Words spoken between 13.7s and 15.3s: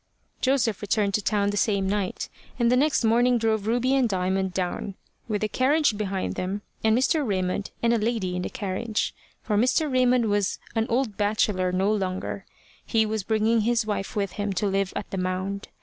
wife with him to live at The